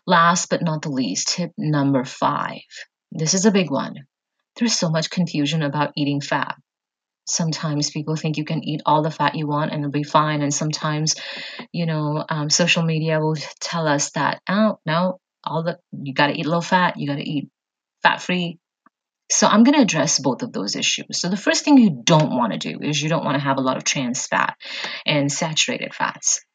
Last 0.06 0.50
but 0.50 0.62
not 0.62 0.82
the 0.82 0.90
least, 0.90 1.30
tip 1.30 1.52
number 1.58 2.04
five. 2.04 2.62
This 3.12 3.34
is 3.34 3.46
a 3.46 3.52
big 3.52 3.72
one. 3.72 3.96
There's 4.58 4.74
so 4.74 4.90
much 4.90 5.10
confusion 5.10 5.62
about 5.62 5.94
eating 5.96 6.22
fat. 6.22 6.56
Sometimes 7.28 7.90
people 7.90 8.16
think 8.16 8.38
you 8.38 8.46
can 8.46 8.64
eat 8.64 8.82
all 8.86 9.02
the 9.02 9.12
fat 9.12 9.36
you 9.36 9.48
want 9.48 9.72
and 9.72 9.82
it'll 9.82 9.92
be 9.92 10.04
fine. 10.04 10.42
And 10.42 10.54
sometimes, 10.54 11.16
you 11.72 11.86
know, 11.86 12.24
um, 12.30 12.50
social 12.50 12.84
media 12.84 13.20
will 13.20 13.36
tell 13.60 13.88
us 13.88 14.12
that, 14.12 14.42
oh, 14.48 14.80
no, 14.86 15.20
all 15.44 15.64
the, 15.64 15.80
you 15.92 16.14
got 16.14 16.28
to 16.28 16.40
eat 16.40 16.46
low 16.46 16.62
fat, 16.62 16.98
you 16.98 17.08
got 17.08 17.16
to 17.16 17.30
eat 17.30 17.50
fat 18.04 18.22
free. 18.22 18.60
So 19.32 19.48
I'm 19.48 19.64
going 19.64 19.76
to 19.76 19.82
address 19.82 20.20
both 20.20 20.44
of 20.44 20.54
those 20.54 20.76
issues. 20.76 21.20
So 21.20 21.30
the 21.30 21.38
first 21.38 21.66
thing 21.66 21.78
you 21.78 22.02
don't 22.04 22.36
want 22.36 22.54
to 22.54 22.60
do 22.60 22.80
is 22.80 23.02
you 23.02 23.10
don't 23.10 23.26
want 23.26 23.36
to 23.36 23.44
have 23.44 23.58
a 23.58 23.62
lot 23.62 23.78
of 23.78 23.84
trans 23.84 24.28
fat 24.28 24.56
and 25.06 25.32
saturated 25.32 25.96
fats 25.96 26.46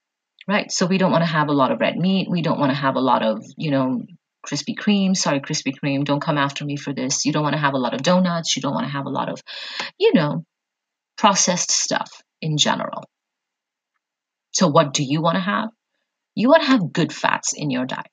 right? 0.49 0.70
So 0.70 0.87
we 0.87 0.99
don't 0.99 1.12
want 1.12 1.23
to 1.23 1.30
have 1.30 1.49
a 1.49 1.52
lot 1.52 1.73
of 1.73 1.80
red 1.80 1.97
meat. 1.97 2.28
We 2.30 2.42
don't 2.42 2.59
want 2.59 2.70
to 2.70 2.76
have 2.76 2.97
a 2.97 3.00
lot 3.00 3.23
of, 3.23 3.44
you 3.56 3.70
know, 3.70 4.02
Krispy 4.47 4.75
Kreme. 4.75 5.16
Sorry, 5.16 5.40
Krispy 5.40 5.73
Kreme, 5.73 6.04
don't 6.04 6.23
come 6.23 6.38
after 6.38 6.64
me 6.64 6.76
for 6.76 6.92
this. 6.92 7.25
You 7.25 7.32
don't 7.32 7.42
want 7.42 7.54
to 7.54 7.61
have 7.61 7.75
a 7.75 7.78
lot 7.78 7.94
of 7.94 8.02
donuts. 8.02 8.56
You 8.56 8.62
don't 8.62 8.75
want 8.75 8.87
to 8.87 8.92
have 8.92 9.06
a 9.06 9.11
lot 9.11 9.28
of, 9.28 9.42
you 9.99 10.12
know, 10.14 10.44
processed 11.18 11.70
stuff 11.70 12.11
in 12.40 12.56
general. 12.56 13.04
So, 14.52 14.68
what 14.68 14.94
do 14.94 15.04
you 15.04 15.20
want 15.20 15.37
to 15.37 15.40
have? 15.40 15.68
You 16.35 16.49
want 16.49 16.62
to 16.62 16.68
have 16.68 16.92
good 16.92 17.12
fats 17.12 17.52
in 17.52 17.70
your 17.70 17.87
diet. 17.87 18.06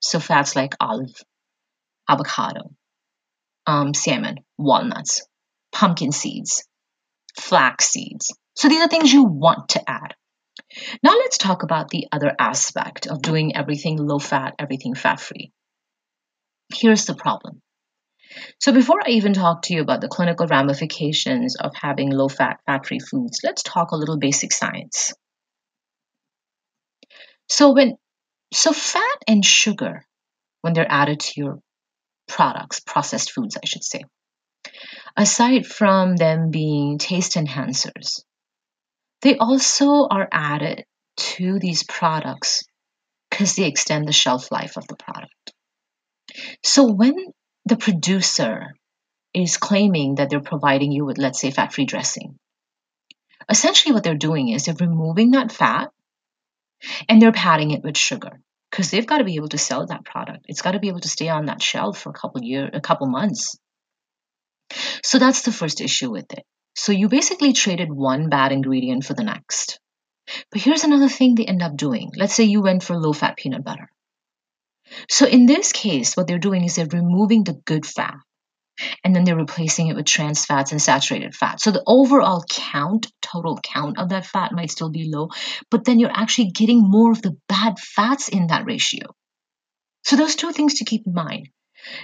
So, 0.00 0.20
fats 0.20 0.56
like 0.56 0.74
olive, 0.80 1.14
avocado, 2.08 2.70
um, 3.66 3.92
salmon, 3.94 4.36
walnuts, 4.56 5.26
pumpkin 5.72 6.12
seeds, 6.12 6.64
flax 7.38 7.86
seeds. 7.86 8.32
So, 8.54 8.68
these 8.68 8.82
are 8.82 8.88
things 8.88 9.12
you 9.12 9.24
want 9.24 9.70
to 9.70 9.82
add. 9.90 10.14
Now 11.02 11.12
let's 11.12 11.38
talk 11.38 11.62
about 11.62 11.88
the 11.88 12.06
other 12.10 12.34
aspect 12.38 13.06
of 13.06 13.22
doing 13.22 13.56
everything 13.56 13.96
low 13.96 14.18
fat, 14.18 14.54
everything 14.58 14.94
fat 14.94 15.20
free. 15.20 15.52
Here's 16.72 17.04
the 17.04 17.14
problem. 17.14 17.60
So 18.60 18.72
before 18.72 19.00
I 19.04 19.10
even 19.10 19.32
talk 19.34 19.62
to 19.62 19.74
you 19.74 19.82
about 19.82 20.00
the 20.00 20.08
clinical 20.08 20.46
ramifications 20.46 21.56
of 21.56 21.72
having 21.74 22.10
low 22.10 22.28
fat, 22.28 22.60
fat 22.66 22.86
free 22.86 22.98
foods, 22.98 23.40
let's 23.44 23.62
talk 23.62 23.90
a 23.90 23.96
little 23.96 24.18
basic 24.18 24.52
science. 24.52 25.12
So 27.48 27.72
when 27.72 27.96
so 28.52 28.72
fat 28.72 29.18
and 29.28 29.44
sugar 29.44 30.06
when 30.62 30.72
they're 30.72 30.90
added 30.90 31.20
to 31.20 31.32
your 31.36 31.58
products, 32.26 32.80
processed 32.80 33.32
foods 33.32 33.56
I 33.56 33.66
should 33.66 33.84
say. 33.84 34.04
Aside 35.16 35.66
from 35.66 36.16
them 36.16 36.50
being 36.50 36.98
taste 36.98 37.34
enhancers, 37.34 38.22
they 39.24 39.38
also 39.38 40.06
are 40.06 40.28
added 40.30 40.84
to 41.16 41.58
these 41.58 41.82
products 41.82 42.62
because 43.30 43.56
they 43.56 43.64
extend 43.64 44.06
the 44.06 44.12
shelf 44.12 44.52
life 44.52 44.76
of 44.76 44.86
the 44.86 44.96
product. 44.96 45.52
So 46.62 46.92
when 46.92 47.14
the 47.64 47.78
producer 47.78 48.74
is 49.32 49.56
claiming 49.56 50.16
that 50.16 50.28
they're 50.28 50.40
providing 50.40 50.92
you 50.92 51.06
with, 51.06 51.16
let's 51.16 51.40
say, 51.40 51.50
fat 51.50 51.72
free 51.72 51.86
dressing, 51.86 52.36
essentially 53.48 53.94
what 53.94 54.04
they're 54.04 54.14
doing 54.14 54.50
is 54.50 54.66
they're 54.66 54.74
removing 54.78 55.30
that 55.30 55.50
fat 55.50 55.90
and 57.08 57.20
they're 57.20 57.32
padding 57.32 57.70
it 57.70 57.82
with 57.82 57.96
sugar 57.96 58.40
because 58.70 58.90
they've 58.90 59.06
got 59.06 59.18
to 59.18 59.24
be 59.24 59.36
able 59.36 59.48
to 59.48 59.58
sell 59.58 59.86
that 59.86 60.04
product. 60.04 60.44
It's 60.48 60.60
got 60.60 60.72
to 60.72 60.80
be 60.80 60.88
able 60.88 61.00
to 61.00 61.08
stay 61.08 61.30
on 61.30 61.46
that 61.46 61.62
shelf 61.62 61.98
for 61.98 62.10
a 62.10 62.12
couple 62.20 62.44
years, 62.44 62.70
a 62.74 62.80
couple 62.80 63.06
months. 63.06 63.56
So 65.02 65.18
that's 65.18 65.42
the 65.42 65.52
first 65.52 65.80
issue 65.80 66.10
with 66.10 66.30
it. 66.34 66.44
So 66.74 66.92
you 66.92 67.08
basically 67.08 67.52
traded 67.52 67.92
one 67.92 68.28
bad 68.28 68.52
ingredient 68.52 69.04
for 69.04 69.14
the 69.14 69.24
next. 69.24 69.78
But 70.50 70.60
here's 70.60 70.84
another 70.84 71.08
thing 71.08 71.34
they 71.34 71.44
end 71.44 71.62
up 71.62 71.76
doing. 71.76 72.10
Let's 72.16 72.34
say 72.34 72.44
you 72.44 72.62
went 72.62 72.82
for 72.82 72.96
low 72.96 73.12
fat 73.12 73.36
peanut 73.36 73.64
butter. 73.64 73.88
So 75.08 75.26
in 75.26 75.46
this 75.46 75.72
case, 75.72 76.16
what 76.16 76.26
they're 76.26 76.38
doing 76.38 76.64
is 76.64 76.76
they're 76.76 76.86
removing 76.86 77.44
the 77.44 77.60
good 77.64 77.86
fat 77.86 78.16
and 79.04 79.14
then 79.14 79.24
they're 79.24 79.36
replacing 79.36 79.88
it 79.88 79.96
with 79.96 80.06
trans 80.06 80.44
fats 80.44 80.72
and 80.72 80.82
saturated 80.82 81.34
fat. 81.34 81.60
So 81.60 81.70
the 81.70 81.82
overall 81.86 82.44
count, 82.50 83.06
total 83.22 83.58
count 83.62 83.98
of 83.98 84.08
that 84.08 84.26
fat 84.26 84.52
might 84.52 84.70
still 84.70 84.90
be 84.90 85.10
low, 85.10 85.28
but 85.70 85.84
then 85.84 85.98
you're 85.98 86.10
actually 86.10 86.50
getting 86.50 86.80
more 86.80 87.12
of 87.12 87.22
the 87.22 87.36
bad 87.48 87.78
fats 87.78 88.28
in 88.28 88.48
that 88.48 88.66
ratio. 88.66 89.06
So 90.04 90.16
those 90.16 90.36
two 90.36 90.52
things 90.52 90.74
to 90.74 90.84
keep 90.84 91.06
in 91.06 91.14
mind. 91.14 91.48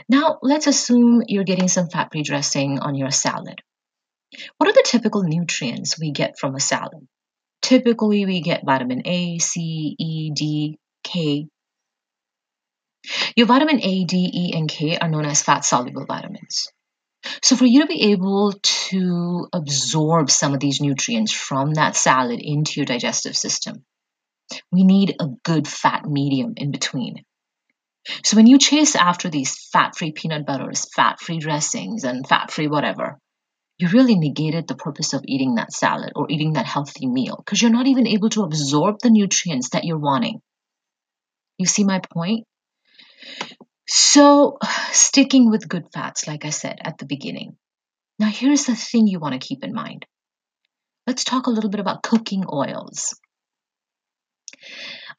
Now, 0.09 0.39
let's 0.43 0.67
assume 0.67 1.23
you're 1.27 1.45
getting 1.45 1.69
some 1.69 1.89
fat 1.89 2.11
free 2.13 2.23
dressing 2.23 2.79
on 2.79 2.95
your 2.95 3.11
salad. 3.11 3.61
What 4.59 4.69
are 4.69 4.73
the 4.73 4.85
typical 4.87 5.23
nutrients 5.23 5.99
we 5.99 6.13
get 6.13 6.39
from 6.39 6.55
a 6.55 6.61
salad? 6.61 7.07
Typically, 7.63 8.25
we 8.27 8.41
get 8.41 8.65
vitamin 8.65 9.07
A, 9.07 9.39
C, 9.39 9.97
E, 9.99 10.31
D, 10.31 10.79
K. 11.03 11.49
Your 13.37 13.47
vitamin 13.47 13.81
A, 13.83 14.05
D, 14.05 14.31
E, 14.33 14.53
and 14.57 14.69
K 14.69 14.97
are 14.99 15.09
known 15.09 15.25
as 15.25 15.43
fat 15.43 15.65
soluble 15.65 16.07
vitamins. 16.07 16.69
So, 17.43 17.57
for 17.57 17.67
you 17.67 17.81
to 17.81 17.87
be 17.87 18.13
able 18.13 18.55
to 18.63 19.47
absorb 19.53 20.31
some 20.31 20.55
of 20.55 20.61
these 20.61 20.81
nutrients 20.81 21.33
from 21.33 21.75
that 21.75 21.97
salad 21.97 22.41
into 22.41 22.81
your 22.81 22.87
digestive 22.87 23.37
system, 23.37 23.85
we 24.73 24.85
need 24.85 25.17
a 25.21 25.29
good 25.45 25.69
fat 25.69 26.07
medium 26.07 26.55
in 26.57 26.71
between. 26.71 27.25
So, 28.25 28.37
when 28.37 28.47
you 28.47 28.59
chase 28.59 28.97
after 28.97 29.29
these 29.29 29.69
fat 29.71 29.97
free 29.97 30.13
peanut 30.13 30.47
butters, 30.47 30.87
fat 30.95 31.21
free 31.21 31.39
dressings, 31.39 32.05
and 32.05 32.27
fat 32.27 32.51
free 32.51 32.69
whatever, 32.69 33.19
you 33.81 33.89
really 33.89 34.15
negated 34.15 34.69
the 34.69 34.75
purpose 34.75 35.15
of 35.15 35.23
eating 35.25 35.55
that 35.55 35.73
salad 35.73 36.13
or 36.15 36.27
eating 36.31 36.53
that 36.53 36.67
healthy 36.67 37.07
meal 37.07 37.37
because 37.43 37.63
you're 37.63 37.71
not 37.71 37.87
even 37.87 38.07
able 38.07 38.29
to 38.29 38.43
absorb 38.43 38.99
the 39.01 39.09
nutrients 39.09 39.71
that 39.71 39.85
you're 39.85 39.99
wanting. 39.99 40.43
You 41.57 41.65
see 41.65 41.85
my 41.85 42.01
point? 42.13 42.47
So, 43.89 44.59
sticking 44.93 45.51
with 45.51 45.67
good 45.67 45.87
fats, 45.95 46.29
like 46.29 46.45
I 46.45 46.51
said 46.51 46.79
at 46.85 46.99
the 46.99 47.07
beginning. 47.07 47.57
Now, 48.19 48.29
here's 48.29 48.67
the 48.67 48.77
thing 48.77 49.07
you 49.07 49.19
want 49.19 49.41
to 49.41 49.47
keep 49.47 49.65
in 49.65 49.73
mind. 49.73 50.05
Let's 51.07 51.25
talk 51.25 51.47
a 51.47 51.51
little 51.51 51.71
bit 51.71 51.81
about 51.81 52.03
cooking 52.03 52.45
oils. 52.53 53.19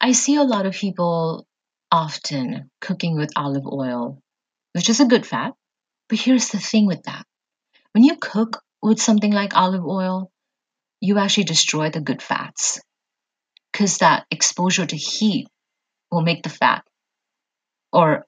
I 0.00 0.12
see 0.12 0.36
a 0.36 0.44
lot 0.44 0.66
of 0.66 0.74
people 0.74 1.48
often 1.90 2.70
cooking 2.80 3.16
with 3.16 3.32
olive 3.34 3.66
oil, 3.66 4.22
which 4.72 4.88
is 4.88 5.00
a 5.00 5.06
good 5.06 5.26
fat. 5.26 5.52
But 6.08 6.20
here's 6.20 6.50
the 6.50 6.60
thing 6.60 6.86
with 6.86 7.02
that 7.04 7.26
when 7.92 8.04
you 8.04 8.16
cook 8.16 8.62
with 8.82 9.00
something 9.00 9.32
like 9.32 9.56
olive 9.56 9.84
oil, 9.84 10.30
you 11.00 11.18
actually 11.18 11.44
destroy 11.44 11.90
the 11.90 12.00
good 12.00 12.22
fats 12.22 12.80
because 13.72 13.98
that 13.98 14.26
exposure 14.30 14.86
to 14.86 14.96
heat 14.96 15.48
will 16.10 16.22
make 16.22 16.42
the 16.42 16.48
fat, 16.48 16.84
or 17.92 18.26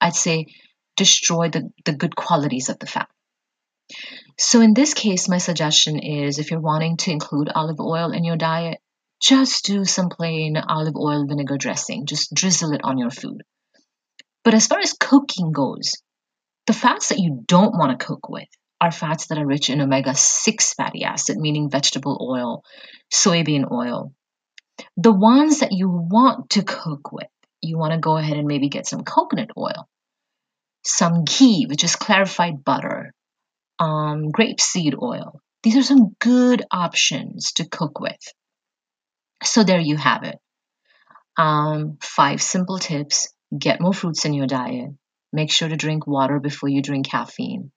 I'd 0.00 0.14
say, 0.14 0.46
destroy 0.96 1.48
the, 1.48 1.70
the 1.84 1.92
good 1.92 2.14
qualities 2.14 2.68
of 2.68 2.78
the 2.78 2.86
fat. 2.86 3.08
So, 4.38 4.60
in 4.60 4.74
this 4.74 4.94
case, 4.94 5.28
my 5.28 5.38
suggestion 5.38 5.98
is 5.98 6.38
if 6.38 6.50
you're 6.50 6.60
wanting 6.60 6.96
to 6.98 7.10
include 7.10 7.50
olive 7.54 7.80
oil 7.80 8.12
in 8.12 8.24
your 8.24 8.36
diet, 8.36 8.78
just 9.20 9.64
do 9.64 9.84
some 9.84 10.08
plain 10.08 10.56
olive 10.56 10.96
oil 10.96 11.26
vinegar 11.26 11.58
dressing. 11.58 12.06
Just 12.06 12.32
drizzle 12.32 12.72
it 12.72 12.80
on 12.84 12.96
your 12.96 13.10
food. 13.10 13.42
But 14.44 14.54
as 14.54 14.66
far 14.66 14.78
as 14.78 14.94
cooking 14.94 15.52
goes, 15.52 15.92
the 16.70 16.76
fats 16.76 17.08
that 17.08 17.18
you 17.18 17.42
don't 17.48 17.76
want 17.76 17.98
to 17.98 18.06
cook 18.06 18.28
with 18.28 18.46
are 18.80 18.92
fats 18.92 19.26
that 19.26 19.38
are 19.38 19.44
rich 19.44 19.70
in 19.70 19.80
omega 19.80 20.14
6 20.14 20.74
fatty 20.74 21.02
acid, 21.02 21.36
meaning 21.36 21.68
vegetable 21.68 22.16
oil, 22.22 22.62
soybean 23.12 23.72
oil. 23.72 24.12
The 24.96 25.10
ones 25.10 25.58
that 25.58 25.72
you 25.72 25.88
want 25.88 26.50
to 26.50 26.62
cook 26.62 27.10
with, 27.10 27.26
you 27.60 27.76
want 27.76 27.92
to 27.92 27.98
go 27.98 28.16
ahead 28.16 28.36
and 28.36 28.46
maybe 28.46 28.68
get 28.68 28.86
some 28.86 29.02
coconut 29.02 29.50
oil, 29.58 29.88
some 30.84 31.24
ghee, 31.24 31.66
which 31.68 31.82
is 31.82 31.96
clarified 31.96 32.62
butter, 32.62 33.12
um, 33.80 34.30
grapeseed 34.30 34.94
oil. 35.02 35.40
These 35.64 35.76
are 35.76 35.82
some 35.82 36.14
good 36.20 36.64
options 36.70 37.50
to 37.54 37.68
cook 37.68 37.98
with. 37.98 38.32
So 39.42 39.64
there 39.64 39.80
you 39.80 39.96
have 39.96 40.22
it. 40.22 40.38
Um, 41.36 41.98
five 42.00 42.40
simple 42.40 42.78
tips. 42.78 43.34
Get 43.58 43.80
more 43.80 43.92
fruits 43.92 44.24
in 44.24 44.34
your 44.34 44.46
diet. 44.46 44.90
Make 45.32 45.50
sure 45.50 45.68
to 45.68 45.76
drink 45.76 46.06
water 46.06 46.40
before 46.40 46.68
you 46.68 46.82
drink 46.82 47.08
caffeine. 47.08 47.70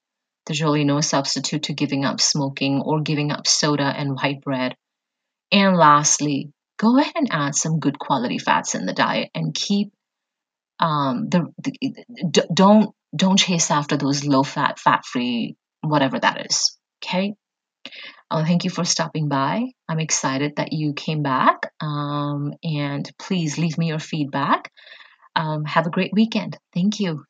There's 0.45 0.61
really 0.61 0.83
no 0.83 1.01
substitute 1.01 1.63
to 1.63 1.73
giving 1.73 2.03
up 2.03 2.19
smoking 2.19 2.81
or 2.81 3.01
giving 3.01 3.31
up 3.31 3.47
soda 3.47 3.83
and 3.83 4.15
white 4.15 4.41
bread. 4.41 4.75
And 5.51 5.77
lastly, 5.77 6.51
go 6.77 6.97
ahead 6.97 7.13
and 7.15 7.29
add 7.31 7.55
some 7.55 7.79
good 7.79 7.99
quality 7.99 8.39
fats 8.39 8.75
in 8.75 8.85
the 8.85 8.93
diet 8.93 9.29
and 9.33 9.53
keep 9.53 9.93
um, 10.79 11.29
the, 11.29 11.47
the 11.59 12.47
don't 12.53 12.93
don't 13.15 13.37
chase 13.37 13.69
after 13.69 13.95
those 13.95 14.25
low 14.25 14.43
fat, 14.43 14.79
fat 14.79 15.05
free, 15.05 15.55
whatever 15.81 16.19
that 16.19 16.45
is. 16.47 16.77
Okay. 17.03 17.35
Uh, 18.31 18.43
thank 18.43 18.63
you 18.63 18.69
for 18.71 18.83
stopping 18.83 19.29
by. 19.29 19.67
I'm 19.87 19.99
excited 19.99 20.55
that 20.55 20.73
you 20.73 20.93
came 20.93 21.21
back. 21.21 21.71
Um, 21.79 22.53
and 22.63 23.09
please 23.19 23.59
leave 23.59 23.77
me 23.77 23.87
your 23.87 23.99
feedback. 23.99 24.71
Um, 25.35 25.65
have 25.65 25.85
a 25.85 25.91
great 25.91 26.11
weekend. 26.13 26.57
Thank 26.73 26.99
you. 26.99 27.23